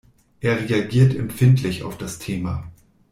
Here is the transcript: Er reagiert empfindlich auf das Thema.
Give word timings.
Er 0.39 0.57
reagiert 0.67 1.13
empfindlich 1.13 1.83
auf 1.83 1.95
das 1.95 2.17
Thema. 2.17 2.71